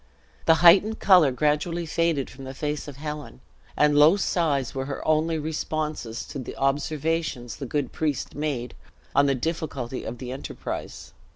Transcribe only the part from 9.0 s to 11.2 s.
on the difficulty of the enterprise.